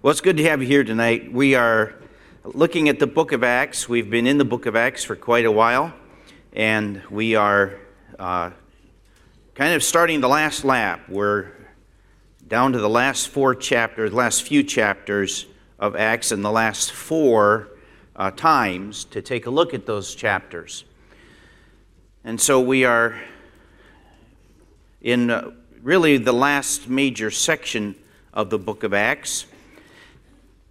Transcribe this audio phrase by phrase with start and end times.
[0.00, 1.32] Well, it's good to have you here tonight.
[1.32, 1.92] We are
[2.44, 3.88] looking at the book of Acts.
[3.88, 5.92] We've been in the book of Acts for quite a while,
[6.52, 7.80] and we are
[8.16, 8.52] uh,
[9.56, 11.08] kind of starting the last lap.
[11.08, 11.48] We're
[12.46, 15.46] down to the last four chapters, the last few chapters
[15.80, 17.70] of Acts, and the last four
[18.14, 20.84] uh, times to take a look at those chapters.
[22.22, 23.20] And so we are
[25.00, 25.50] in uh,
[25.82, 27.96] really the last major section
[28.32, 29.46] of the book of Acts.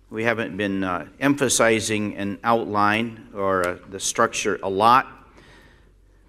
[0.10, 5.06] We haven't been uh, emphasizing an outline or uh, the structure a lot,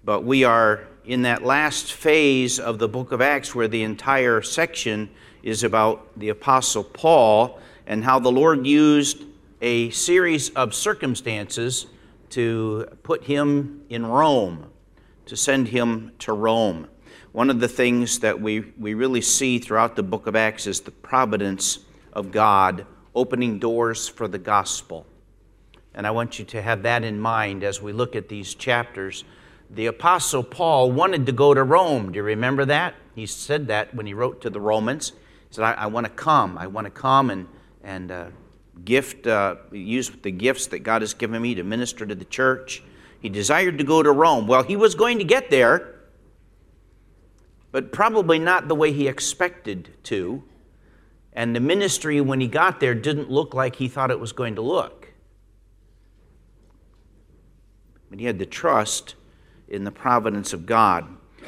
[0.03, 4.41] but we are in that last phase of the book of Acts where the entire
[4.41, 5.09] section
[5.43, 9.23] is about the Apostle Paul and how the Lord used
[9.61, 11.85] a series of circumstances
[12.31, 14.69] to put him in Rome,
[15.25, 16.89] to send him to Rome.
[17.31, 20.81] One of the things that we, we really see throughout the book of Acts is
[20.81, 21.79] the providence
[22.11, 22.85] of God
[23.19, 25.05] opening doors for the gospel.
[25.93, 29.25] And I want you to have that in mind as we look at these chapters.
[29.69, 32.13] The Apostle Paul wanted to go to Rome.
[32.13, 32.95] Do you remember that?
[33.15, 35.09] He said that when he wrote to the Romans.
[35.49, 36.57] He said, I, I want to come.
[36.57, 37.47] I want to come and,
[37.83, 38.25] and uh,
[38.85, 42.81] gift, uh, use the gifts that God has given me to minister to the church.
[43.19, 44.47] He desired to go to Rome.
[44.47, 45.95] Well, he was going to get there,
[47.73, 50.43] but probably not the way he expected to.
[51.39, 54.55] And the ministry, when he got there, didn't look like he thought it was going
[54.55, 55.07] to look.
[58.09, 59.15] But he had the trust
[59.69, 61.07] in the providence of God,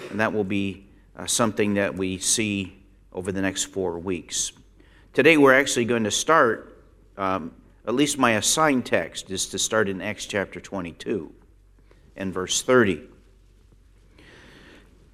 [0.10, 4.54] and that will be uh, something that we see over the next four weeks.
[5.12, 6.82] Today, we're actually going to start,
[7.18, 7.54] um,
[7.86, 11.34] at least my assigned text is to start in Acts chapter 22
[12.16, 13.02] and verse 30.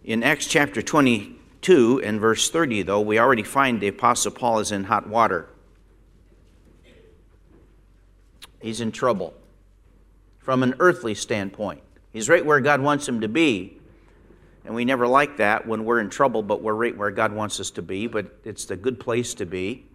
[0.04, 4.60] In Acts chapter 20, 2 and verse 30, though, we already find the Apostle Paul
[4.60, 5.50] is in hot water.
[8.62, 9.34] He's in trouble
[10.40, 11.82] from an earthly standpoint.
[12.14, 13.78] He's right where God wants him to be.
[14.66, 17.60] And we never like that when we're in trouble, but we're right where God wants
[17.60, 19.86] us to be, but it's the good place to be.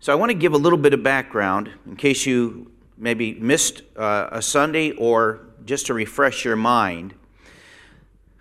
[0.00, 3.82] So I want to give a little bit of background in case you maybe missed
[3.96, 7.14] uh, a Sunday or just to refresh your mind.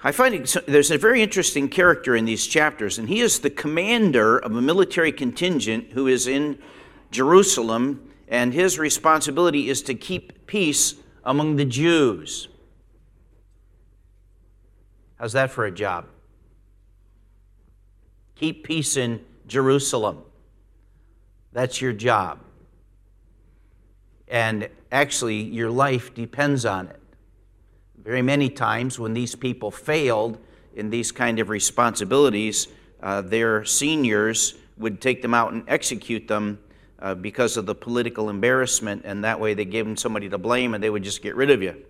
[0.03, 4.37] I find there's a very interesting character in these chapters, and he is the commander
[4.37, 6.59] of a military contingent who is in
[7.09, 12.47] Jerusalem, and his responsibility is to keep peace among the Jews.
[15.17, 16.05] How's that for a job?
[18.35, 20.21] Keep peace in Jerusalem.
[21.53, 22.39] That's your job.
[24.27, 26.99] And actually, your life depends on it.
[28.07, 30.37] Very many times when these people failed
[30.73, 32.69] in these kind of responsibilities,
[33.03, 36.57] uh, their seniors would take them out and execute them
[36.99, 40.73] uh, because of the political embarrassment, and that way they gave them somebody to blame
[40.73, 41.83] and they would just get rid of you.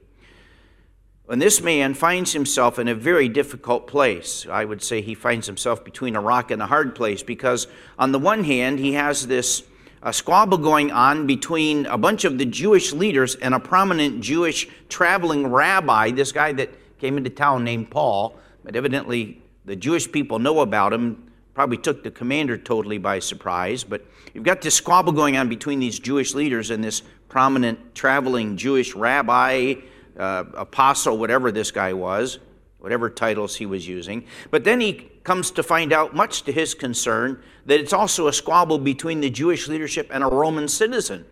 [1.26, 5.46] When this man finds himself in a very difficult place, I would say he finds
[5.46, 7.68] himself between a rock and a hard place because,
[8.00, 9.62] on the one hand, he has this
[10.04, 14.68] a squabble going on between a bunch of the Jewish leaders and a prominent Jewish
[14.90, 16.70] traveling rabbi, this guy that
[17.00, 22.04] came into town named Paul, but evidently the Jewish people know about him, probably took
[22.04, 23.84] the commander totally by surprise.
[23.84, 28.58] But you've got this squabble going on between these Jewish leaders and this prominent traveling
[28.58, 29.76] Jewish rabbi,
[30.18, 32.40] uh, apostle, whatever this guy was
[32.80, 34.26] whatever titles he was using.
[34.52, 38.34] But then he comes to find out, much to his concern, that it's also a
[38.34, 41.26] squabble between the Jewish leadership and a Roman citizen.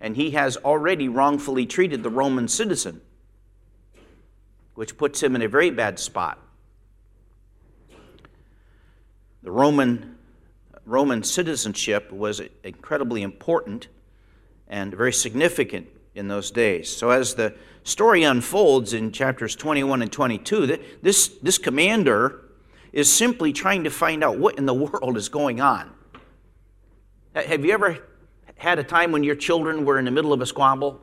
[0.00, 3.02] And he has already wrongfully treated the Roman citizen,
[4.74, 6.40] which puts him in a very bad spot.
[9.44, 10.16] The Roman,
[10.84, 13.86] Roman citizenship was incredibly important
[14.66, 16.94] and very significant in those days.
[16.94, 22.40] So, as the story unfolds in chapters 21 and 22, that this, this commander
[22.92, 25.92] is simply trying to find out what in the world is going on.
[27.34, 27.98] Have you ever
[28.56, 31.00] had a time when your children were in the middle of a squabble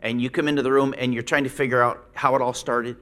[0.00, 2.54] and you come into the room and you're trying to figure out how it all
[2.54, 2.96] started?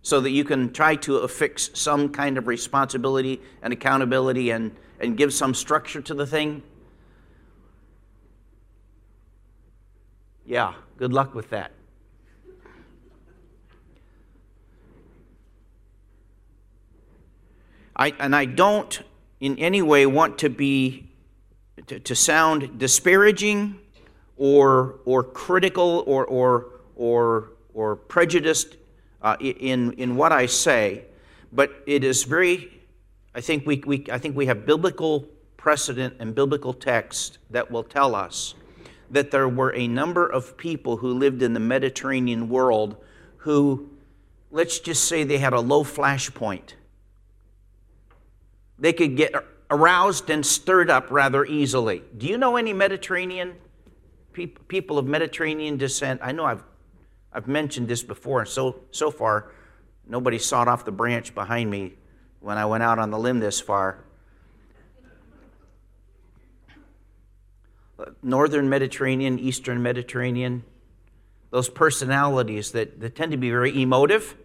[0.00, 5.16] So that you can try to affix some kind of responsibility and accountability and, and
[5.16, 6.62] give some structure to the thing?
[10.46, 11.72] Yeah, good luck with that.
[17.98, 19.00] I, and I don't
[19.40, 21.10] in any way want to be
[21.86, 23.78] to, to sound disparaging
[24.36, 26.66] or or critical or or
[26.96, 28.76] or or prejudiced
[29.22, 31.04] uh, in in what I say,
[31.52, 32.72] but it is very.
[33.34, 37.82] I think we, we I think we have biblical precedent and biblical text that will
[37.82, 38.54] tell us
[39.10, 42.96] that there were a number of people who lived in the Mediterranean world
[43.38, 43.88] who,
[44.50, 46.74] let's just say, they had a low flash point.
[48.78, 49.34] They could get
[49.70, 52.02] aroused and stirred up rather easily.
[52.16, 53.54] Do you know any Mediterranean
[54.32, 56.20] people of Mediterranean descent?
[56.22, 56.64] I know I've,
[57.32, 59.52] I've mentioned this before, and so, so far,
[60.06, 61.94] nobody sawed off the branch behind me
[62.40, 64.04] when I went out on the limb this far.
[67.98, 70.62] Uh, Northern Mediterranean, Eastern Mediterranean,
[71.50, 74.36] those personalities that, that tend to be very emotive,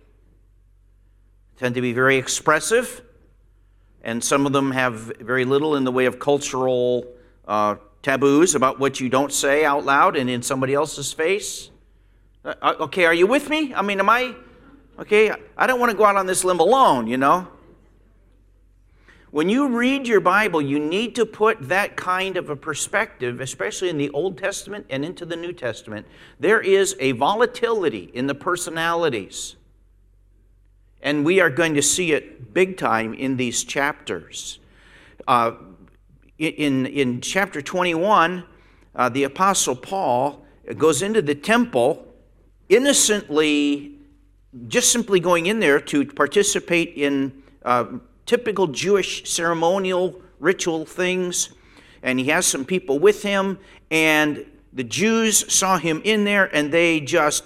[1.57, 3.03] tend to be very expressive,
[4.03, 7.05] and some of them have very little in the way of cultural
[7.47, 11.69] uh, taboos about what you don't say out loud and in somebody else's face.
[12.43, 13.73] Uh, uh okay, are you with me?
[13.73, 14.35] I mean, am I?
[14.99, 17.47] Okay, I don't want to go out on this limb alone, you know.
[19.31, 23.89] When you read your Bible, you need to put that kind of a perspective, especially
[23.89, 26.05] in the Old Testament and into the New Testament.
[26.39, 29.55] There is a volatility in the personalities.
[31.03, 34.57] And we are going to see it big time in these chapters.
[35.27, 35.51] Uh,
[36.39, 38.43] in, in chapter 21,
[38.95, 40.43] uh, the Apostle Paul
[40.77, 42.07] goes into the temple
[42.67, 43.99] innocently,
[44.67, 47.43] just simply going in there to participate in.
[47.63, 47.85] Uh,
[48.25, 51.49] typical Jewish ceremonial ritual things.
[52.01, 53.59] And he has some people with him,
[53.89, 57.43] and the Jews saw him in there and they just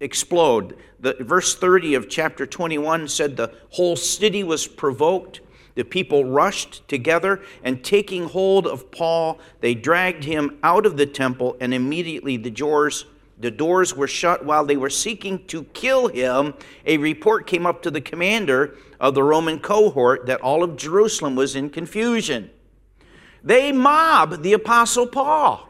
[0.00, 0.76] explode.
[1.00, 5.40] The, verse 30 of chapter 21 said the whole city was provoked.
[5.74, 11.06] The people rushed together, and taking hold of Paul, they dragged him out of the
[11.06, 13.04] temple, and immediately the doors,
[13.38, 16.54] the doors were shut while they were seeking to kill him.
[16.86, 21.36] A report came up to the commander of the Roman cohort that all of Jerusalem
[21.36, 22.50] was in confusion.
[23.44, 25.68] They mob the Apostle Paul,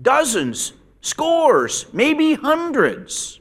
[0.00, 3.39] dozens, scores, maybe hundreds.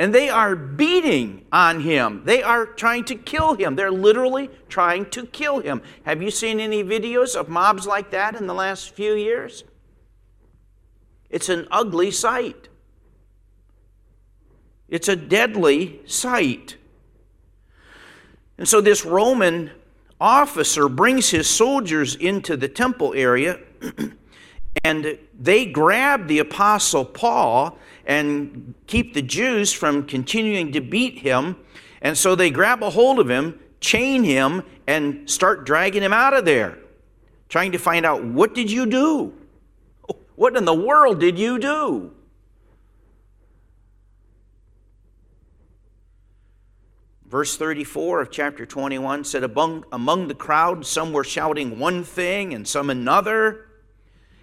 [0.00, 2.22] And they are beating on him.
[2.24, 3.76] They are trying to kill him.
[3.76, 5.82] They're literally trying to kill him.
[6.04, 9.62] Have you seen any videos of mobs like that in the last few years?
[11.28, 12.70] It's an ugly sight.
[14.88, 16.78] It's a deadly sight.
[18.56, 19.70] And so this Roman
[20.18, 23.60] officer brings his soldiers into the temple area
[24.84, 31.56] and they grab the apostle Paul and keep the Jews from continuing to beat him.
[32.00, 36.34] And so they grab a hold of him, chain him, and start dragging him out
[36.34, 36.78] of there,
[37.48, 39.34] trying to find out what did you do?
[40.34, 42.12] What in the world did you do?
[47.26, 52.54] Verse 34 of chapter 21 said, among, among the crowd, some were shouting one thing
[52.54, 53.69] and some another.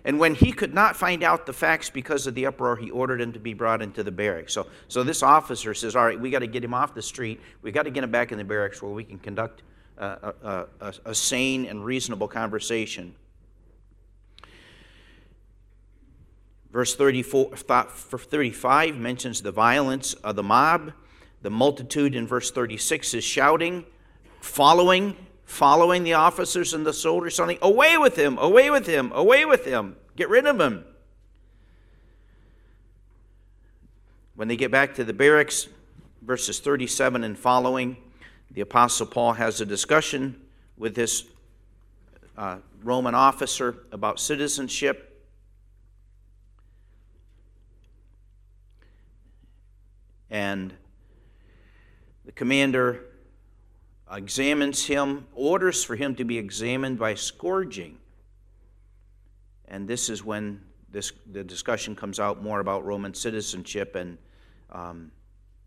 [0.07, 3.19] And when he could not find out the facts because of the uproar, he ordered
[3.19, 4.53] him to be brought into the barracks.
[4.53, 7.41] So, so this officer says, All right, we got to get him off the street.
[7.61, 9.63] we got to get him back in the barracks where we can conduct
[9.97, 13.15] a, a, a, a sane and reasonable conversation.
[16.71, 20.93] Verse 34, 35 mentions the violence of the mob.
[21.41, 23.85] The multitude in verse 36 is shouting,
[24.39, 29.45] following, following the officers and the soldiers, saying, Away with him, away with him, away
[29.45, 30.85] with him, get rid of him.
[34.35, 35.67] When they get back to the barracks,
[36.21, 37.97] verses 37 and following,
[38.51, 40.39] the Apostle Paul has a discussion
[40.77, 41.23] with this
[42.37, 45.25] uh, Roman officer about citizenship.
[50.29, 50.73] And
[52.25, 53.06] the commander
[54.11, 57.97] examines him, orders for him to be examined by scourging.
[59.67, 63.95] And this is when this, the discussion comes out more about Roman citizenship.
[63.95, 64.17] And
[64.71, 65.11] um,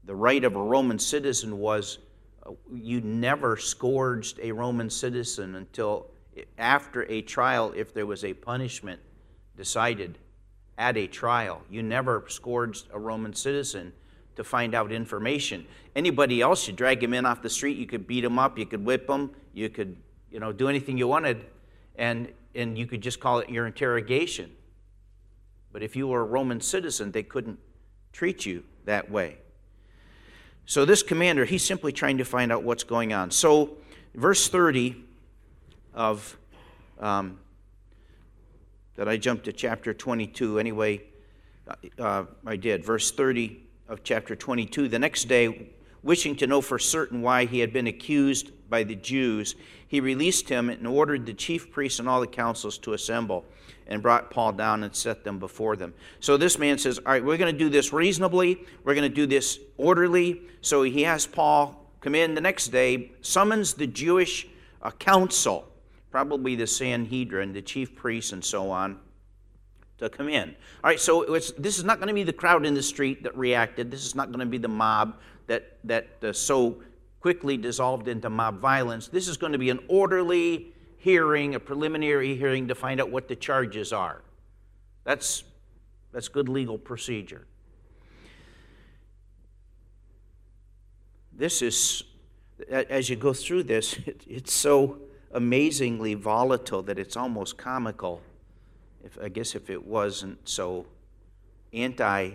[0.05, 1.99] the right of a Roman citizen was
[2.47, 6.11] uh, you never scourged a Roman citizen until
[6.57, 9.01] after a trial, if there was a punishment
[9.57, 10.19] decided
[10.79, 11.61] at a trial.
[11.69, 13.93] You never scourged a Roman citizen
[14.41, 15.67] to find out information.
[15.95, 18.65] Anybody else, you drag him in off the street, you could beat him up, you
[18.65, 19.99] could whip him, you could,
[20.31, 21.45] you know, do anything you wanted,
[21.97, 24.51] and, and you could just call it your interrogation.
[25.75, 27.59] But if you were a Roman citizen, they couldn't
[28.15, 29.37] treat you that way.
[30.65, 33.31] So this commander, he's simply trying to find out what's going on.
[33.31, 33.77] So,
[34.15, 35.05] verse 30
[35.93, 36.35] of
[36.99, 37.39] um,
[38.97, 41.03] that I jumped to chapter 22 anyway.
[41.99, 42.87] Uh, I did.
[42.87, 44.87] Verse 30 of chapter 22.
[44.87, 45.69] The next day,
[46.05, 49.57] wishing to know for certain why he had been accused by the Jews,
[49.89, 53.45] he released him and ordered the chief priests and all the councils to assemble
[53.89, 55.93] and brought Paul down and set them before them.
[56.21, 59.15] So this man says, All right, we're going to do this reasonably, we're going to
[59.15, 60.43] do this orderly.
[60.61, 64.47] So he has Paul come in the next day, summons the Jewish
[64.83, 65.67] uh, council,
[66.13, 69.01] probably the Sanhedrin, the chief priests, and so on
[70.01, 70.51] to come in.
[70.83, 71.25] All right, so
[71.59, 73.91] this is not going to be the crowd in the street that reacted.
[73.91, 76.83] This is not going to be the mob that, that uh, so
[77.21, 79.09] quickly dissolved into mob violence.
[79.09, 83.29] This is going to be an orderly hearing, a preliminary hearing to find out what
[83.29, 84.23] the charges are.
[85.05, 85.45] That's,
[86.13, 87.47] that's good legal procedure.
[91.33, 92.03] This is,
[92.71, 94.99] as you go through this, it, it's so
[95.33, 98.21] amazingly volatile that it's almost comical
[99.05, 100.87] if, I guess if it wasn't so
[101.73, 102.33] anti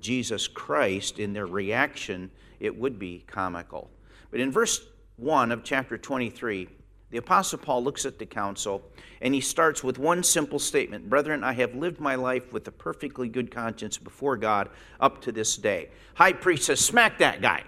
[0.00, 3.90] Jesus Christ in their reaction, it would be comical.
[4.30, 4.84] But in verse
[5.16, 6.68] 1 of chapter 23,
[7.10, 8.82] the Apostle Paul looks at the council
[9.20, 12.72] and he starts with one simple statement Brethren, I have lived my life with a
[12.72, 15.90] perfectly good conscience before God up to this day.
[16.14, 17.64] High priest says, Smack that guy.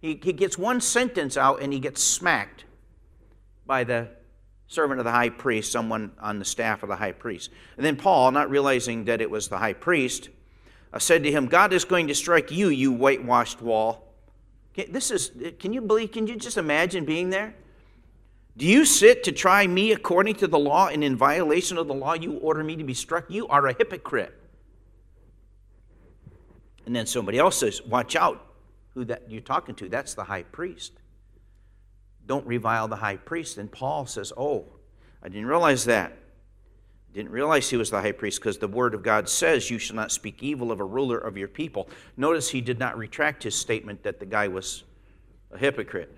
[0.00, 2.64] He, he gets one sentence out and he gets smacked
[3.66, 4.08] by the
[4.72, 7.50] servant of the high priest, someone on the staff of the high priest.
[7.76, 10.30] And then Paul, not realizing that it was the high priest,
[10.92, 14.14] uh, said to him, God is going to strike you, you whitewashed wall.
[14.88, 17.54] This is, can you believe, can you just imagine being there?
[18.56, 21.94] Do you sit to try me according to the law, and in violation of the
[21.94, 23.30] law, you order me to be struck?
[23.30, 24.38] You are a hypocrite.
[26.84, 28.46] And then somebody else says, Watch out
[28.94, 29.88] who that you're talking to.
[29.88, 30.92] That's the high priest
[32.26, 33.58] don't revile the high priest.
[33.58, 34.66] And Paul says, Oh,
[35.22, 36.16] I didn't realize that.
[37.12, 39.96] Didn't realize he was the high priest because the word of God says you shall
[39.96, 41.88] not speak evil of a ruler of your people.
[42.16, 44.84] Notice he did not retract his statement that the guy was
[45.50, 46.10] a hypocrite.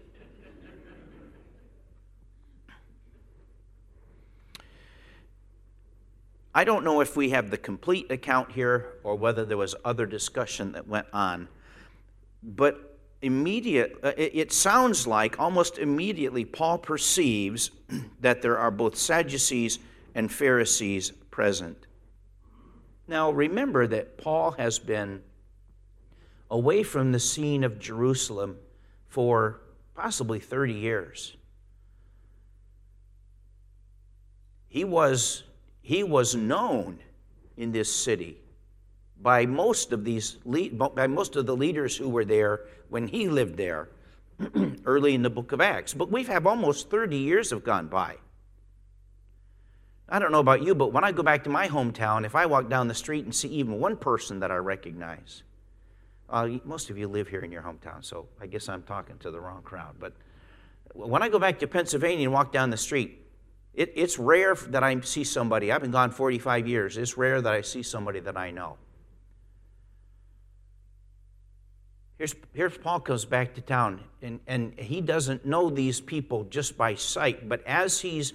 [6.57, 10.07] I don't know if we have the complete account here or whether there was other
[10.07, 11.49] discussion that went on,
[12.41, 12.94] but
[13.25, 17.71] immediate, uh, it sounds like almost immediately Paul perceives
[18.21, 19.79] that there are both Sadducees
[20.15, 21.87] and Pharisees present.
[23.09, 25.23] Now, remember that Paul has been
[26.51, 28.57] away from the scene of Jerusalem
[29.09, 29.61] for
[29.95, 31.37] possibly 30 years.
[34.69, 35.45] He was,
[35.83, 36.99] he was known
[37.57, 38.39] in this city
[39.21, 43.57] by most of these by most of the leaders who were there when he lived
[43.57, 43.89] there
[44.85, 45.95] early in the book of Acts.
[45.95, 48.17] But we've have almost 30 years have gone by.
[50.09, 52.47] I don't know about you, but when I go back to my hometown, if I
[52.47, 55.43] walk down the street and see even one person that I recognize,
[56.29, 59.31] uh, most of you live here in your hometown, so I guess I'm talking to
[59.31, 59.97] the wrong crowd.
[59.99, 60.13] But
[60.93, 63.19] when I go back to Pennsylvania and walk down the street,
[63.73, 65.73] it, it's rare that I see somebody.
[65.73, 66.97] I've been gone 45 years.
[66.97, 68.77] It's rare that I see somebody that I know.
[72.19, 76.77] Here's, here's Paul comes back to town, and, and he doesn't know these people just
[76.77, 78.33] by sight, but as he's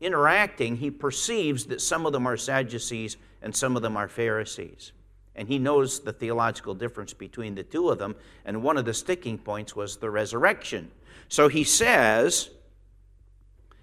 [0.00, 4.92] interacting, he perceives that some of them are Sadducees and some of them are Pharisees.
[5.34, 8.14] And he knows the theological difference between the two of them,
[8.44, 10.92] and one of the sticking points was the resurrection.
[11.28, 12.50] So he says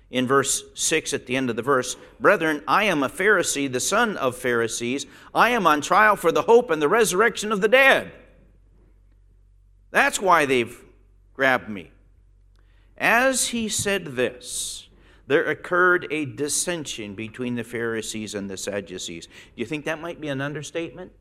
[0.10, 3.80] in verse 6 at the end of the verse, Brethren, I am a Pharisee, the
[3.80, 5.06] son of Pharisees.
[5.36, 8.12] I am on trial for the hope and the resurrection of the dead.
[9.94, 10.76] That's why they've
[11.36, 11.92] grabbed me.
[12.98, 14.88] As he said this,
[15.28, 19.28] there occurred a dissension between the Pharisees and the Sadducees.
[19.28, 21.12] Do you think that might be an understatement?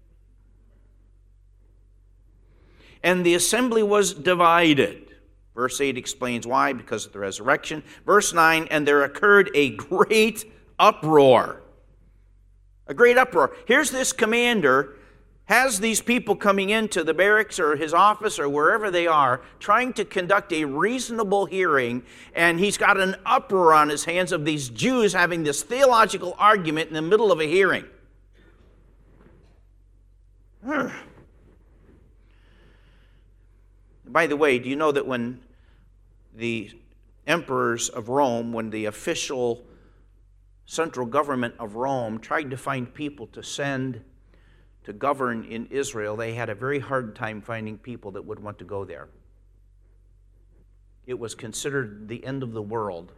[3.02, 5.16] And the assembly was divided.
[5.54, 7.82] Verse 8 explains why because of the resurrection.
[8.06, 11.62] Verse 9, and there occurred a great uproar.
[12.86, 13.54] A great uproar.
[13.66, 14.96] Here's this commander
[15.52, 19.92] has these people coming into the barracks or his office or wherever they are, trying
[19.92, 22.02] to conduct a reasonable hearing,
[22.34, 26.88] and he's got an uproar on his hands of these Jews having this theological argument
[26.88, 27.84] in the middle of a hearing.
[34.06, 35.42] By the way, do you know that when
[36.34, 36.70] the
[37.26, 39.66] emperors of Rome, when the official
[40.64, 44.02] central government of Rome tried to find people to send
[44.84, 48.58] to govern in Israel, they had a very hard time finding people that would want
[48.58, 49.08] to go there.
[51.06, 53.12] It was considered the end of the world,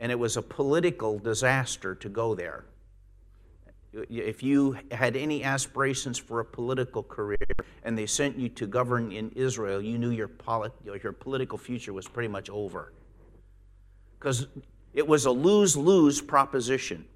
[0.00, 2.64] and it was a political disaster to go there.
[4.10, 7.38] if you had any aspirations for a political career
[7.82, 11.94] and they sent you to govern in Israel, you knew your, polit- your political future
[11.94, 12.92] was pretty much over.
[14.18, 14.46] Because
[14.92, 17.06] it was a lose lose proposition.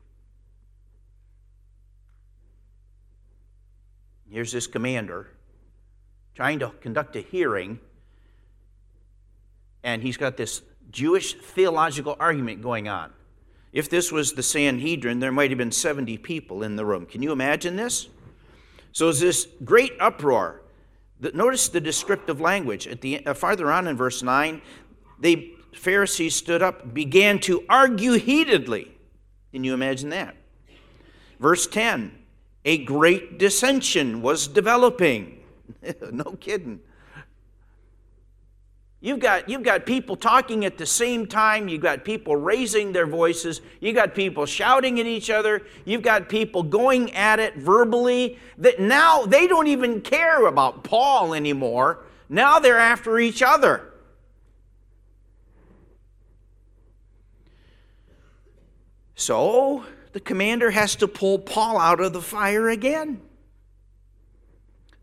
[4.32, 5.28] Here's this commander
[6.34, 7.78] trying to conduct a hearing,
[9.84, 13.12] and he's got this Jewish theological argument going on.
[13.74, 17.04] If this was the Sanhedrin, there might have been 70 people in the room.
[17.04, 18.08] Can you imagine this?
[18.92, 20.62] So it's this great uproar.
[21.34, 22.86] Notice the descriptive language.
[22.86, 24.62] At the uh, farther on in verse 9,
[25.20, 28.96] the Pharisees stood up, began to argue heatedly.
[29.52, 30.36] Can you imagine that?
[31.38, 32.21] Verse 10,
[32.64, 35.42] a great dissension was developing.
[36.12, 36.80] no kidding.
[39.00, 41.68] You've got, you've got people talking at the same time.
[41.68, 43.60] You've got people raising their voices.
[43.80, 45.62] You've got people shouting at each other.
[45.84, 48.38] You've got people going at it verbally.
[48.58, 52.04] That now they don't even care about Paul anymore.
[52.28, 53.92] Now they're after each other.
[59.16, 63.20] So the commander has to pull Paul out of the fire again.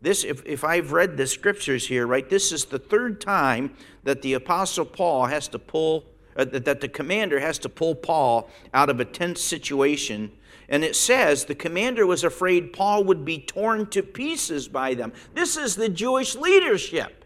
[0.02, 3.74] This, if, if I've read the scriptures here, right, this is the third time
[4.04, 6.04] that the Apostle Paul has to pull,
[6.36, 10.32] uh, that the commander has to pull Paul out of a tense situation.
[10.70, 15.12] And it says the commander was afraid Paul would be torn to pieces by them.
[15.34, 17.24] This is the Jewish leadership.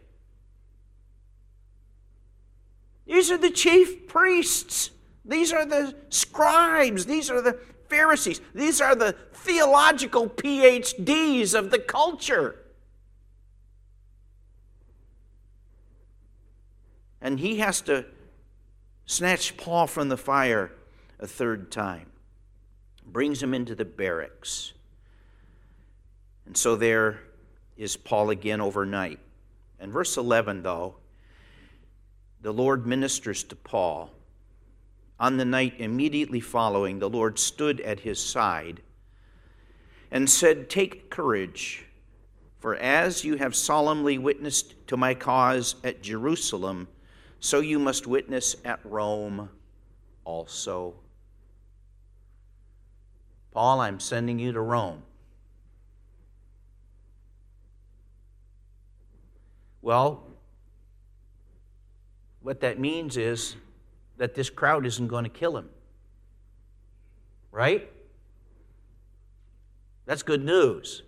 [3.07, 4.91] These are the chief priests.
[5.25, 7.07] These are the scribes.
[7.07, 7.59] These are the
[7.95, 8.41] Pharisees.
[8.55, 12.65] These are the theological PhDs of the culture.
[17.25, 18.05] and he has to
[19.07, 20.71] snatch Paul from the fire
[21.19, 22.11] a third time.
[23.07, 24.75] Brings him into the barracks.
[26.45, 27.21] And so there
[27.79, 29.21] is Paul again overnight.
[29.81, 30.97] And verse 11, though,
[32.43, 34.11] the Lord ministers to Paul.
[35.25, 38.83] On the night immediately following, the Lord stood at his side
[40.11, 41.87] and said, Take courage,
[42.59, 46.89] for as you have solemnly witnessed to my cause at Jerusalem,
[47.41, 49.49] so you must witness at Rome
[50.27, 50.93] also.
[53.51, 55.05] Paul, I'm sending you to Rome.
[59.81, 60.23] Well,
[62.43, 63.57] what that means is
[64.17, 65.69] that this crowd isn't going to kill him.
[67.51, 67.91] Right?
[70.07, 71.03] That's good news.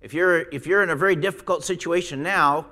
[0.00, 2.66] If you're, if you're in a very difficult situation now,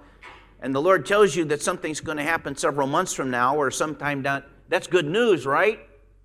[0.61, 3.71] and the Lord tells you that something's going to happen several months from now or
[3.71, 5.81] sometime down, that's good news, right?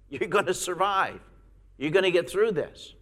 [0.09, 1.19] You're going to survive.
[1.77, 2.93] You're going to get through this.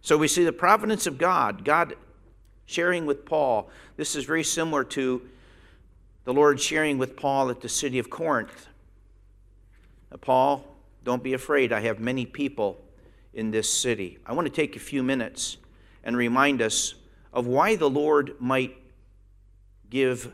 [0.00, 1.96] So we see the providence of God, God
[2.66, 3.70] sharing with Paul.
[3.96, 5.22] This is very similar to
[6.26, 8.66] the Lord sharing with Paul at the city of Corinth.
[10.20, 10.64] Paul,
[11.04, 11.72] don't be afraid.
[11.72, 12.84] I have many people
[13.32, 14.18] in this city.
[14.26, 15.56] I want to take a few minutes
[16.02, 16.96] and remind us
[17.32, 18.76] of why the Lord might
[19.88, 20.32] give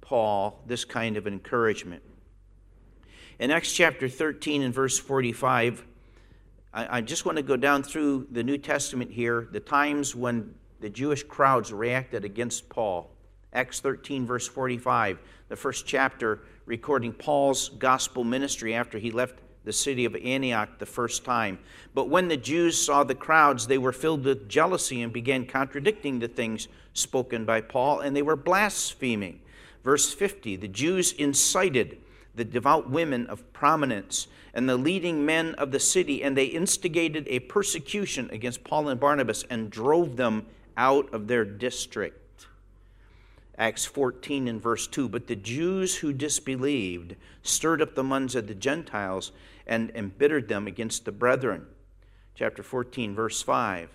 [0.00, 2.02] Paul this kind of encouragement.
[3.38, 5.84] In Acts chapter 13 and verse 45,
[6.72, 10.54] I, I just want to go down through the New Testament here, the times when
[10.80, 13.13] the Jewish crowds reacted against Paul.
[13.54, 19.72] Acts 13, verse 45, the first chapter recording Paul's gospel ministry after he left the
[19.72, 21.60] city of Antioch the first time.
[21.94, 26.18] But when the Jews saw the crowds, they were filled with jealousy and began contradicting
[26.18, 29.40] the things spoken by Paul, and they were blaspheming.
[29.84, 31.98] Verse 50 The Jews incited
[32.34, 37.28] the devout women of prominence and the leading men of the city, and they instigated
[37.28, 42.23] a persecution against Paul and Barnabas and drove them out of their district.
[43.58, 45.08] Acts 14 and verse 2.
[45.08, 49.32] But the Jews who disbelieved stirred up the minds of the Gentiles
[49.66, 51.66] and embittered them against the brethren.
[52.34, 53.90] Chapter 14, verse 5.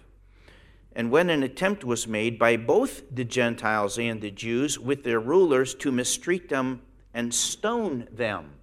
[0.95, 5.19] And when an attempt was made by both the Gentiles and the Jews with their
[5.19, 6.81] rulers to mistreat them
[7.13, 8.53] and stone them,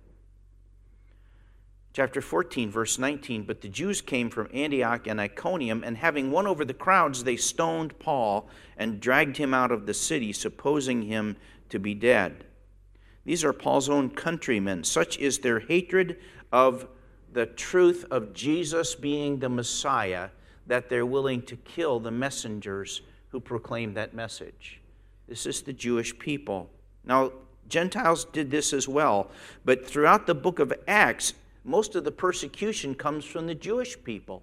[1.96, 3.44] chapter 14, verse 19.
[3.44, 7.36] But the Jews came from Antioch and Iconium, and having won over the crowds, they
[7.36, 11.38] stoned Paul and dragged him out of the city, supposing him
[11.70, 12.44] to be dead.
[13.24, 14.84] These are Paul's own countrymen.
[14.84, 16.18] Such is their hatred
[16.52, 16.86] of
[17.32, 20.28] the truth of Jesus being the Messiah
[20.66, 24.82] that they're willing to kill the messengers who proclaim that message.
[25.26, 26.68] This is the Jewish people.
[27.04, 27.32] Now,
[27.70, 29.30] Gentiles did this as well,
[29.64, 31.32] but throughout the book of Acts,
[31.66, 34.42] most of the persecution comes from the Jewish people.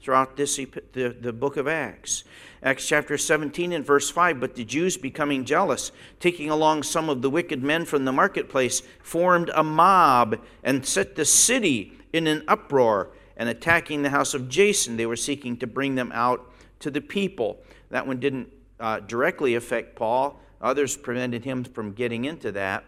[0.00, 2.22] throughout this the, the book of Acts.
[2.62, 5.90] Acts chapter 17 and verse 5 But the Jews, becoming jealous,
[6.20, 11.16] taking along some of the wicked men from the marketplace, formed a mob and set
[11.16, 13.10] the city in an uproar.
[13.36, 17.00] And attacking the house of Jason, they were seeking to bring them out to the
[17.00, 17.62] people.
[17.90, 22.84] That one didn't uh, directly affect Paul, others prevented him from getting into that.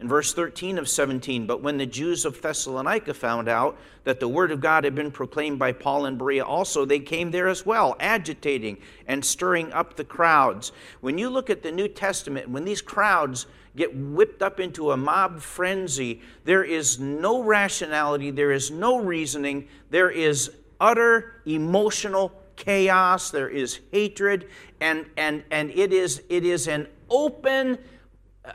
[0.00, 4.28] In verse 13 of 17, but when the Jews of Thessalonica found out that the
[4.28, 7.64] word of God had been proclaimed by Paul and Berea also, they came there as
[7.64, 10.72] well, agitating and stirring up the crowds.
[11.00, 14.96] When you look at the New Testament, when these crowds get whipped up into a
[14.96, 23.30] mob frenzy, there is no rationality, there is no reasoning, there is utter emotional chaos,
[23.30, 24.48] there is hatred,
[24.80, 27.78] and, and, and it, is, it is an open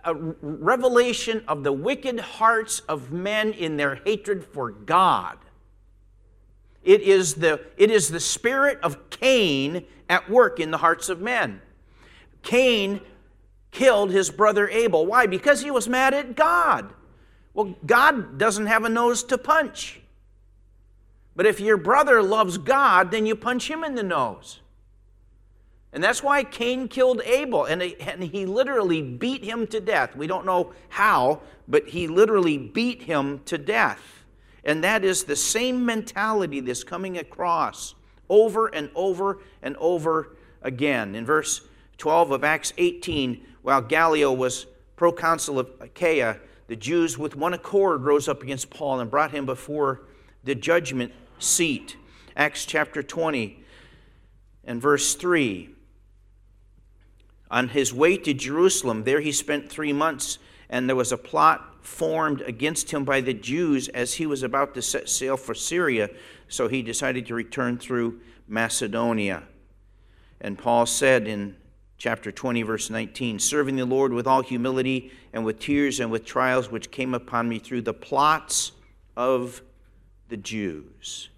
[0.03, 5.37] a revelation of the wicked hearts of men in their hatred for God.
[6.83, 11.19] It is the, it is the spirit of Cain at work in the hearts of
[11.19, 11.61] men.
[12.41, 13.01] Cain
[13.71, 15.05] killed his brother Abel.
[15.05, 15.25] Why?
[15.25, 16.93] Because he was mad at God.
[17.53, 20.01] Well, God doesn't have a nose to punch.
[21.35, 24.59] But if your brother loves God, then you punch him in the nose.
[25.91, 30.15] And that's why Cain killed Abel, and he literally beat him to death.
[30.15, 34.23] We don't know how, but he literally beat him to death.
[34.63, 37.95] And that is the same mentality that's coming across
[38.29, 41.15] over and over and over again.
[41.15, 41.61] In verse
[41.97, 48.03] 12 of Acts 18, while Gallio was proconsul of Achaia, the Jews with one accord
[48.03, 50.01] rose up against Paul and brought him before
[50.43, 51.97] the judgment seat.
[52.35, 53.63] Acts chapter 20
[54.65, 55.73] and verse 3.
[57.51, 60.37] On his way to Jerusalem, there he spent three months,
[60.69, 64.73] and there was a plot formed against him by the Jews as he was about
[64.75, 66.09] to set sail for Syria,
[66.47, 69.43] so he decided to return through Macedonia.
[70.41, 71.55] And Paul said in
[71.97, 76.25] chapter 20, verse 19, serving the Lord with all humility and with tears and with
[76.25, 78.71] trials which came upon me through the plots
[79.17, 79.61] of
[80.29, 81.29] the Jews.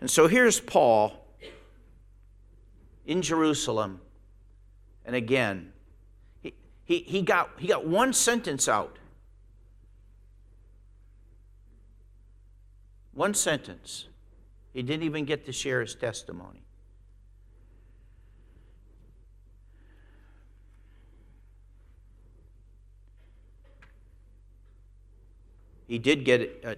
[0.00, 1.26] And so here's Paul
[3.06, 4.00] in Jerusalem
[5.08, 5.72] and again.
[6.42, 6.52] He,
[6.84, 8.98] he, he, got, he got one sentence out.
[13.14, 14.06] One sentence.
[14.74, 16.62] He didn't even get to share his testimony.
[25.86, 26.74] He did get, uh,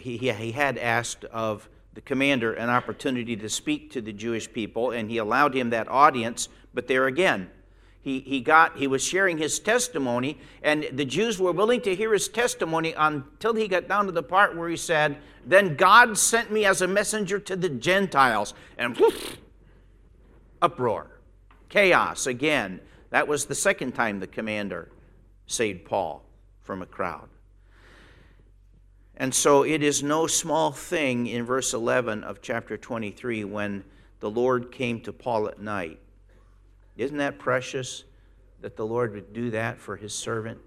[0.00, 4.92] he, he had asked of the commander an opportunity to speak to the Jewish people,
[4.92, 7.50] and he allowed him that audience, but there again,
[8.06, 12.12] he, he got he was sharing his testimony and the jews were willing to hear
[12.12, 16.52] his testimony until he got down to the part where he said then god sent
[16.52, 18.54] me as a messenger to the gentiles.
[18.78, 19.34] And whoosh,
[20.62, 21.18] uproar
[21.68, 22.80] chaos again.
[23.10, 24.88] That was the second time the commander
[25.48, 26.24] saved paul
[26.62, 27.28] from a crowd.
[29.16, 33.82] And so it is no small thing in verse 11 of chapter 23 when
[34.20, 35.98] the lord came to paul at night
[36.96, 38.04] isn't that precious
[38.60, 40.58] that the Lord would do that for his servant?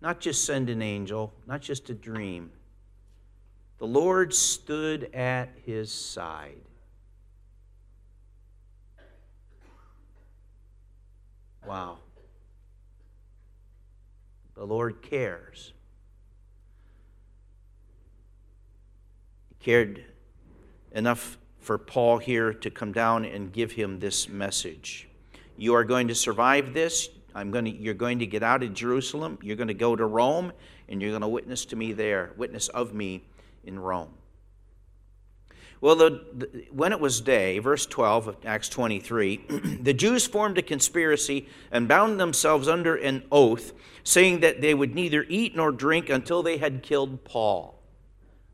[0.00, 2.50] Not just send an angel, not just a dream.
[3.78, 6.60] The Lord stood at his side.
[11.66, 11.98] Wow.
[14.54, 15.72] The Lord cares.
[19.48, 20.04] He cared
[20.92, 25.08] enough for Paul here to come down and give him this message.
[25.56, 27.08] You are going to survive this.
[27.34, 29.38] I'm going to, you're going to get out of Jerusalem.
[29.42, 30.52] You're going to go to Rome,
[30.88, 33.24] and you're going to witness to me there, witness of me
[33.64, 34.14] in Rome.
[35.82, 40.58] Well, the, the, when it was day, verse 12 of Acts 23, the Jews formed
[40.58, 43.72] a conspiracy and bound themselves under an oath,
[44.04, 47.79] saying that they would neither eat nor drink until they had killed Paul.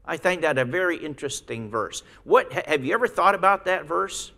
[0.07, 2.03] I find that a very interesting verse.
[2.25, 4.33] What have you ever thought about that verse?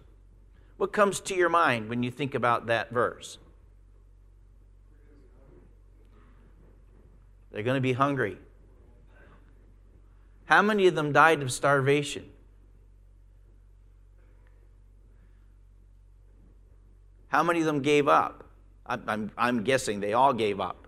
[0.78, 3.38] What comes to your mind when you think about that verse?
[7.50, 8.38] They're going to be hungry.
[10.46, 12.24] How many of them died of starvation?
[17.28, 18.44] How many of them gave up?
[18.87, 20.87] I'm, I'm, I'm guessing they all gave up.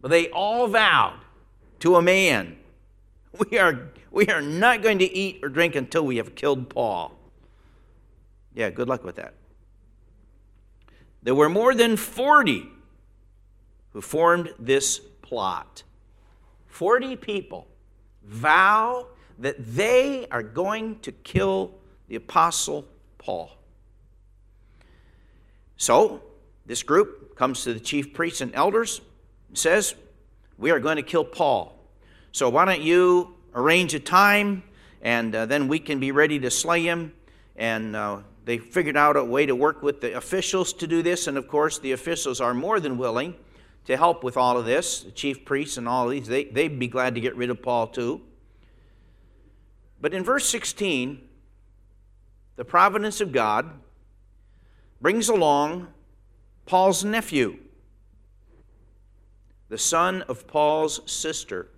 [0.00, 1.20] But they all vowed
[1.80, 2.56] to a man
[3.50, 7.12] We are, we are not going to eat or drink until we have killed Paul.
[8.54, 9.34] Yeah, good luck with that.
[11.22, 12.68] There were more than 40
[13.92, 15.82] who formed this plot.
[16.66, 17.66] 40 people
[18.24, 19.06] vow
[19.38, 21.74] that they are going to kill
[22.08, 22.86] the Apostle
[23.18, 23.50] Paul.
[25.76, 26.22] So,
[26.66, 29.00] this group comes to the chief priests and elders
[29.48, 29.94] and says,
[30.58, 31.81] We are going to kill Paul.
[32.32, 34.62] So, why don't you arrange a time
[35.02, 37.12] and uh, then we can be ready to slay him?
[37.56, 41.26] And uh, they figured out a way to work with the officials to do this.
[41.26, 43.34] And of course, the officials are more than willing
[43.84, 45.02] to help with all of this.
[45.02, 47.88] The chief priests and all these, they, they'd be glad to get rid of Paul
[47.88, 48.22] too.
[50.00, 51.20] But in verse 16,
[52.56, 53.70] the providence of God
[55.02, 55.88] brings along
[56.64, 57.58] Paul's nephew,
[59.68, 61.68] the son of Paul's sister.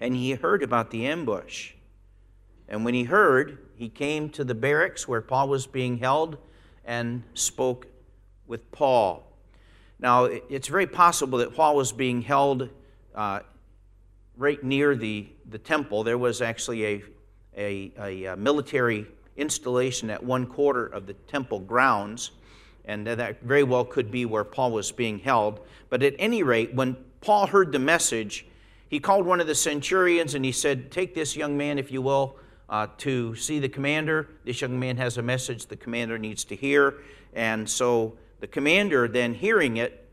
[0.00, 1.72] And he heard about the ambush.
[2.68, 6.38] And when he heard, he came to the barracks where Paul was being held
[6.84, 7.86] and spoke
[8.46, 9.24] with Paul.
[9.98, 12.68] Now, it's very possible that Paul was being held
[13.14, 13.40] uh,
[14.36, 16.04] right near the, the temple.
[16.04, 17.02] There was actually a,
[17.56, 22.32] a, a, a military installation at one quarter of the temple grounds,
[22.84, 25.60] and that very well could be where Paul was being held.
[25.88, 28.46] But at any rate, when Paul heard the message,
[28.88, 32.02] he called one of the centurions and he said, Take this young man, if you
[32.02, 32.36] will,
[32.68, 34.28] uh, to see the commander.
[34.44, 36.94] This young man has a message the commander needs to hear.
[37.32, 40.08] And so the commander, then hearing it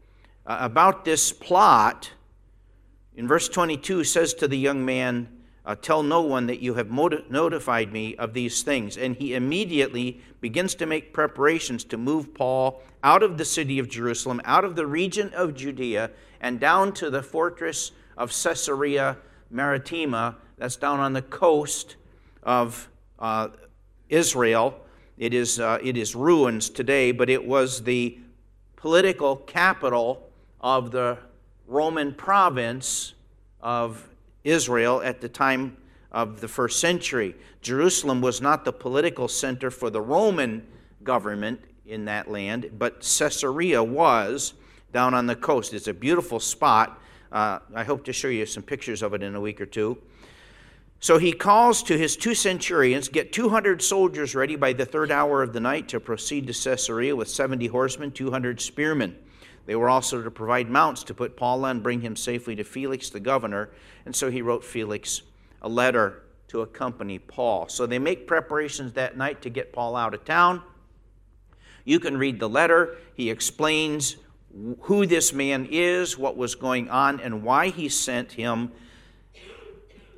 [0.46, 2.12] uh, about this plot,
[3.16, 5.28] in verse 22 says to the young man,
[5.66, 8.98] uh, Tell no one that you have notified me of these things.
[8.98, 13.90] And he immediately begins to make preparations to move Paul out of the city of
[13.90, 19.18] Jerusalem, out of the region of Judea, and down to the fortress of Caesarea
[19.50, 21.96] Maritima, that's down on the coast
[22.44, 23.48] of uh,
[24.10, 24.80] Israel.
[25.18, 28.20] It is, uh, it is ruins today, but it was the
[28.76, 30.30] political capital
[30.62, 31.18] of the
[31.66, 33.16] Roman province
[33.60, 34.08] of
[34.44, 35.76] Israel at the time
[36.12, 37.36] of the first century.
[37.64, 40.68] Jerusalem was not the political center for the Roman
[41.04, 44.54] government in that land, but Caesarea was
[44.94, 45.74] down on the coast.
[45.74, 47.01] It's a beautiful spot.
[47.32, 49.98] Uh, I hope to show you some pictures of it in a week or two.
[51.00, 55.42] So he calls to his two centurions, get 200 soldiers ready by the third hour
[55.42, 59.18] of the night to proceed to Caesarea with 70 horsemen, 200 spearmen.
[59.66, 62.64] They were also to provide mounts to put Paul on, and bring him safely to
[62.64, 63.70] Felix the governor.
[64.06, 65.22] And so he wrote Felix
[65.62, 67.68] a letter to accompany Paul.
[67.70, 70.62] So they make preparations that night to get Paul out of town.
[71.86, 72.98] You can read the letter.
[73.16, 74.18] He explains
[74.82, 78.72] who this man is, what was going on, and why he sent him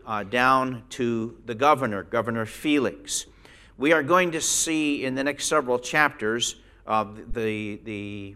[0.06, 3.26] uh, down to the governor, Governor Felix.
[3.78, 8.36] We are going to see in the next several chapters uh, the, the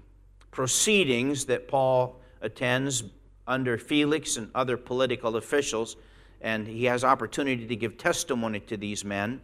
[0.51, 3.03] proceedings that Paul attends
[3.45, 5.95] under Felix and other political officials,
[6.41, 9.41] and he has opportunity to give testimony to these men.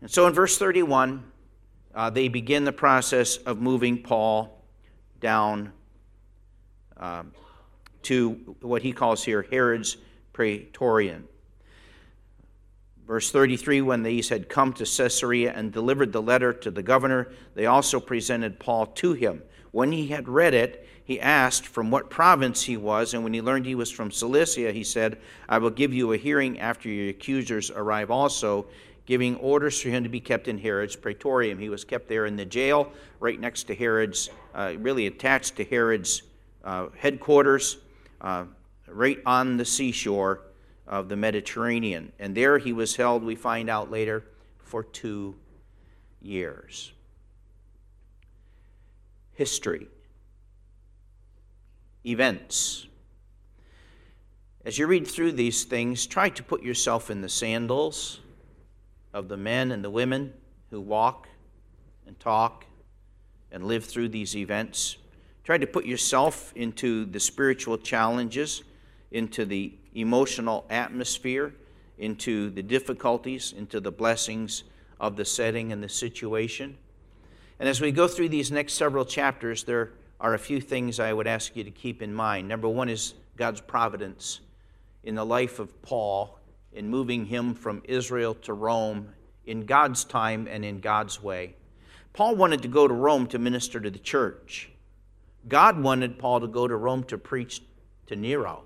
[0.00, 1.24] And so in verse 31,
[1.96, 4.62] uh, they begin the process of moving Paul
[5.18, 5.72] down
[6.98, 7.32] um,
[8.02, 9.96] to what he calls here Herod's
[10.34, 11.26] Praetorium.
[13.06, 17.32] Verse 33 When these had come to Caesarea and delivered the letter to the governor,
[17.54, 19.42] they also presented Paul to him.
[19.70, 23.40] When he had read it, he asked from what province he was, and when he
[23.40, 27.10] learned he was from Cilicia, he said, I will give you a hearing after your
[27.10, 28.66] accusers arrive also,
[29.06, 31.58] giving orders for him to be kept in Herod's praetorium.
[31.58, 35.64] He was kept there in the jail, right next to Herod's, uh, really attached to
[35.64, 36.22] Herod's
[36.64, 37.78] uh, headquarters
[38.20, 38.44] uh,
[38.88, 40.42] right on the seashore
[40.86, 42.12] of the Mediterranean.
[42.18, 44.24] And there he was held, we find out later,
[44.58, 45.36] for two
[46.20, 46.92] years.
[49.34, 49.86] History,
[52.04, 52.86] events.
[54.64, 58.20] As you read through these things, try to put yourself in the sandals
[59.16, 60.30] of the men and the women
[60.68, 61.26] who walk
[62.06, 62.66] and talk
[63.50, 64.98] and live through these events.
[65.42, 68.62] Try to put yourself into the spiritual challenges,
[69.10, 71.54] into the emotional atmosphere,
[71.96, 74.64] into the difficulties, into the blessings
[75.00, 76.76] of the setting and the situation.
[77.58, 81.14] And as we go through these next several chapters, there are a few things I
[81.14, 82.48] would ask you to keep in mind.
[82.48, 84.40] Number one is God's providence
[85.04, 86.38] in the life of Paul
[86.76, 89.08] in moving him from Israel to Rome
[89.46, 91.56] in God's time and in God's way.
[92.12, 94.70] Paul wanted to go to Rome to minister to the church.
[95.48, 97.62] God wanted Paul to go to Rome to preach
[98.06, 98.64] to Nero.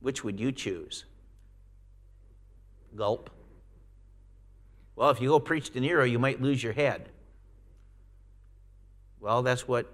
[0.00, 1.04] Which would you choose?
[2.94, 3.30] Gulp.
[4.96, 7.08] Well, if you go preach to Nero, you might lose your head.
[9.20, 9.92] Well, that's what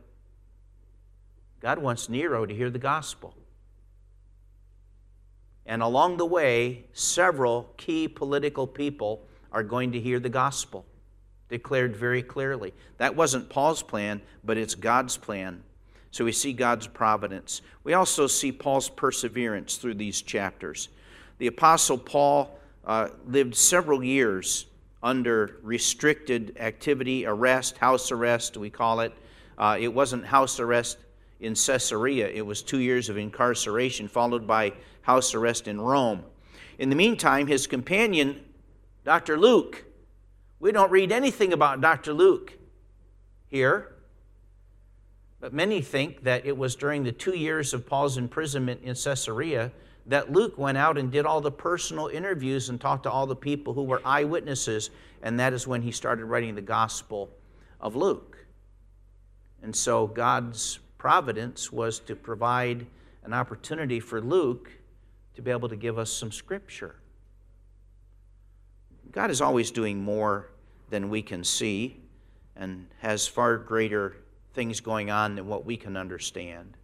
[1.60, 3.34] God wants Nero to hear the gospel.
[5.66, 10.84] And along the way, several key political people are going to hear the gospel
[11.48, 12.74] declared very clearly.
[12.98, 15.62] That wasn't Paul's plan, but it's God's plan.
[16.10, 17.60] So we see God's providence.
[17.82, 20.88] We also see Paul's perseverance through these chapters.
[21.38, 24.66] The Apostle Paul uh, lived several years
[25.02, 29.12] under restricted activity, arrest, house arrest, we call it.
[29.58, 30.98] Uh, it wasn't house arrest
[31.44, 36.24] in Caesarea, it was two years of incarceration, followed by house arrest in Rome.
[36.78, 38.40] In the meantime, his companion,
[39.04, 39.36] Dr.
[39.36, 39.84] Luke,
[40.58, 42.12] we don't read anything about Dr.
[42.12, 42.54] Luke
[43.48, 43.94] here,
[45.38, 49.70] but many think that it was during the two years of Paul's imprisonment in Caesarea
[50.06, 53.36] that Luke went out and did all the personal interviews and talked to all the
[53.36, 54.90] people who were eyewitnesses,
[55.22, 57.30] and that is when he started writing the Gospel
[57.80, 58.38] of Luke.
[59.62, 62.86] And so God's providence was to provide
[63.24, 64.70] an opportunity for Luke
[65.34, 66.94] to be able to give us some scripture.
[69.12, 70.48] God is always doing more
[70.88, 72.00] than we can see
[72.56, 74.16] and has far greater
[74.54, 76.74] things going on than what we can understand.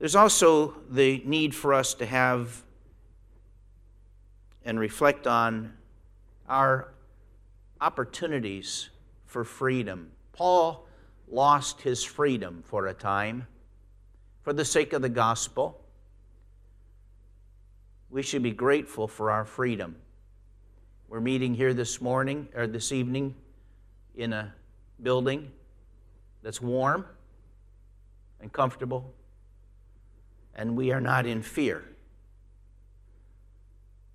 [0.00, 2.64] There's also the need for us to have
[4.64, 5.74] and reflect on
[6.48, 6.88] our
[7.80, 8.88] opportunities
[9.24, 10.10] for freedom.
[10.32, 10.85] Paul
[11.28, 13.46] lost his freedom for a time
[14.42, 15.80] for the sake of the gospel.
[18.10, 19.96] We should be grateful for our freedom.
[21.08, 23.34] We're meeting here this morning or this evening
[24.14, 24.54] in a
[25.02, 25.50] building
[26.42, 27.04] that's warm
[28.40, 29.12] and comfortable
[30.56, 31.84] and we are not in fear.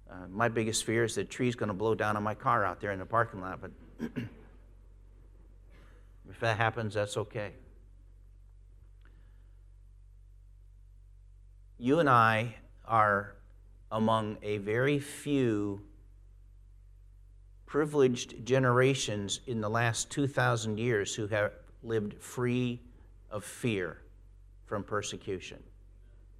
[0.09, 2.81] Uh, my biggest fear is that tree's going to blow down on my car out
[2.81, 3.71] there in the parking lot, but
[6.31, 7.51] if that happens, that's okay.
[11.77, 13.35] You and I are
[13.91, 15.81] among a very few
[17.65, 21.51] privileged generations in the last 2,000 years who have
[21.83, 22.79] lived free
[23.29, 23.97] of fear
[24.65, 25.61] from persecution.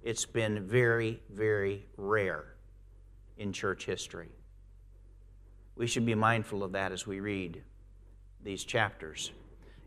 [0.02, 2.54] It's been very, very rare
[3.36, 4.30] in church history.
[5.76, 7.62] We should be mindful of that as we read
[8.42, 9.32] these chapters.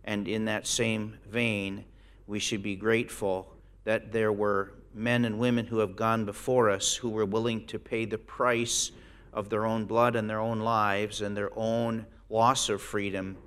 [0.06, 1.84] And in that same vein,
[2.28, 3.52] we should be grateful
[3.84, 7.78] that there were men and women who have gone before us who were willing to
[7.78, 8.91] pay the price
[9.34, 13.38] of their own blood and their own lives and their own loss of freedom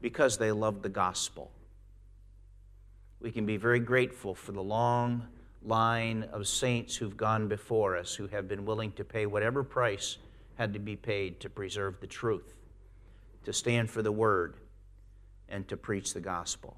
[0.00, 1.50] because they loved the gospel.
[3.20, 5.26] We can be very grateful for the long
[5.62, 10.18] line of saints who've gone before us, who have been willing to pay whatever price
[10.54, 12.56] had to be paid to preserve the truth,
[13.44, 14.54] to stand for the word,
[15.48, 16.76] and to preach the gospel.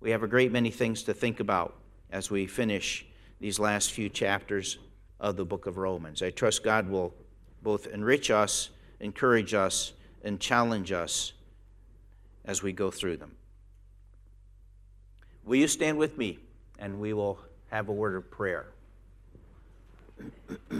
[0.00, 1.76] We have a great many things to think about
[2.10, 3.04] as we finish
[3.38, 4.78] these last few chapters
[5.18, 6.22] of the book of Romans.
[6.22, 7.14] I trust God will
[7.62, 11.32] both enrich us, encourage us, and challenge us
[12.44, 13.32] as we go through them.
[15.44, 16.38] Will you stand with me
[16.78, 17.38] and we will
[17.70, 18.66] have a word of prayer?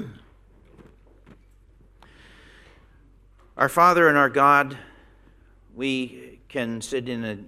[3.57, 4.77] our Father and our God,
[5.75, 7.39] we can sit in a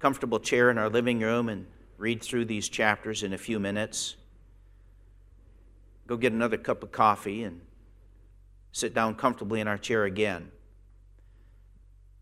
[0.00, 1.66] comfortable chair in our living room and
[1.98, 4.16] read through these chapters in a few minutes.
[6.06, 7.60] Go get another cup of coffee and
[8.72, 10.50] sit down comfortably in our chair again.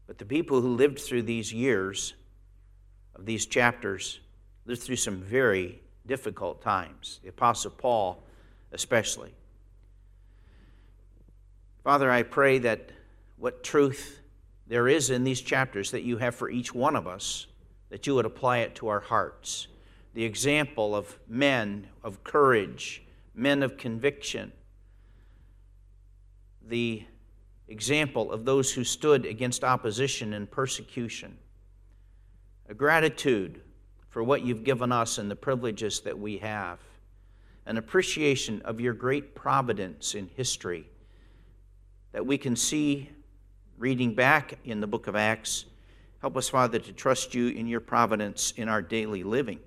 [0.07, 2.15] But the people who lived through these years
[3.15, 4.19] of these chapters
[4.67, 8.23] lived through some very difficult times, the Apostle Paul
[8.73, 9.33] especially.
[11.85, 12.91] Father, I pray that
[13.37, 14.20] what truth
[14.71, 17.49] there is in these chapters that you have for each one of us,
[17.89, 19.67] that you would apply it to our hearts.
[20.15, 23.03] The example of men of courage,
[23.35, 24.53] men of conviction,
[26.65, 27.03] the
[27.67, 31.37] example of those who stood against opposition and persecution.
[32.69, 33.63] A gratitude
[34.09, 36.79] for what you've given us and the privileges that we have,
[37.67, 40.87] an appreciation of your great providence in history
[42.13, 43.11] that we can see
[43.81, 45.65] reading back in the book of Acts.
[46.21, 49.59] Help us, Father, to trust you in your providence in our daily living.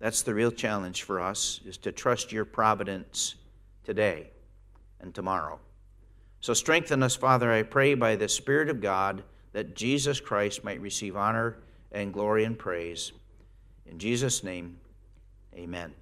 [0.00, 3.36] That's the real challenge for us, is to trust your providence
[3.84, 4.28] today
[5.00, 5.58] and tomorrow.
[6.40, 9.22] So strengthen us, Father, I pray, by the Spirit of God
[9.54, 11.56] that Jesus Christ might receive honor
[11.90, 13.12] and glory and praise.
[13.86, 14.78] In Jesus' name,
[15.54, 15.94] amen.